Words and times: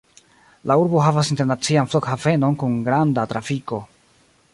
La 0.69 0.77
urbo 0.83 1.01
havas 1.07 1.29
internacian 1.35 1.91
flughavenon 1.91 2.57
kun 2.65 2.81
granda 2.89 3.27
trafiko. 3.35 3.83